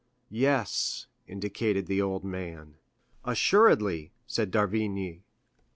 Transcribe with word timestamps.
"Yes," 0.33 1.05
indicated 1.27 1.85
the 1.85 2.01
old 2.01 2.23
man. 2.23 2.73
"Assuredly," 3.23 4.11
said 4.25 4.49
d'Avrigny. 4.49 5.21